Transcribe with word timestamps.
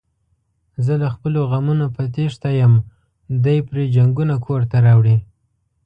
زه 0.85 0.93
له 1.01 1.07
خپلو 1.15 1.39
غمونو 1.51 1.85
په 1.95 2.01
تېښته 2.13 2.49
یم، 2.59 2.73
دی 3.43 3.57
پري 3.67 3.83
جنگونه 3.95 4.35
کورته 4.45 4.77
راوړي. 4.85 5.17